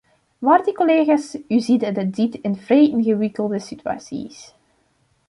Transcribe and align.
Waarde 0.37 0.71
collega's, 0.73 1.37
u 1.47 1.59
ziet 1.59 1.95
dat 1.95 2.13
dit 2.13 2.39
een 2.41 2.55
vrij 2.57 2.87
ingewikkelde 2.89 3.59
situatie 3.59 4.25
is. 4.25 4.55